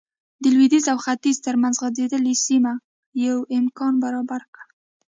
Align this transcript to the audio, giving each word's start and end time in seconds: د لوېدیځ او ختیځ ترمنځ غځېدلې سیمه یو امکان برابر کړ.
د 0.43 0.43
لوېدیځ 0.53 0.85
او 0.93 0.97
ختیځ 1.05 1.37
ترمنځ 1.45 1.75
غځېدلې 1.83 2.33
سیمه 2.45 2.73
یو 3.25 3.37
امکان 3.59 3.93
برابر 4.03 4.41
کړ. 4.55 4.65